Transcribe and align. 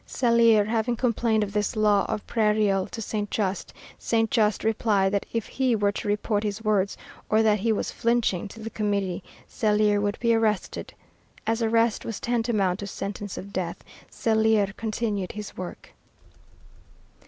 Scellier 0.07 0.65
having 0.65 0.95
complained 0.95 1.43
of 1.43 1.53
this 1.53 1.75
law 1.75 2.05
of 2.09 2.25
Prairial 2.25 2.87
to 2.89 3.03
Saint 3.03 3.29
Just, 3.29 3.71
Saint 3.99 4.31
Just 4.31 4.63
replied 4.63 5.11
that 5.11 5.27
if 5.31 5.45
he 5.45 5.75
were 5.75 5.91
to 5.91 6.07
report 6.07 6.41
his 6.41 6.63
words, 6.63 6.97
or 7.29 7.43
that 7.43 7.59
he 7.59 7.71
was 7.71 7.91
flinching, 7.91 8.47
to 8.47 8.59
the 8.59 8.71
Committee, 8.71 9.23
Scellier 9.47 10.01
would 10.01 10.19
be 10.19 10.33
arrested. 10.33 10.91
As 11.45 11.61
arrest 11.61 12.03
was 12.03 12.19
tantamount 12.19 12.79
to 12.79 12.87
sentence 12.87 13.37
of 13.37 13.53
death, 13.53 13.83
Scellier 14.09 14.73
continued 14.75 15.33
his 15.33 15.55
work. 15.55 15.93